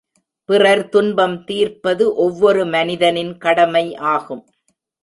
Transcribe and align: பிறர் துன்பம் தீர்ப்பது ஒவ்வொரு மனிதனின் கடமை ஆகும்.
பிறர் 0.49 0.81
துன்பம் 0.89 1.35
தீர்ப்பது 1.43 2.05
ஒவ்வொரு 2.15 2.65
மனிதனின் 2.65 3.33
கடமை 3.37 3.85
ஆகும். 4.13 4.43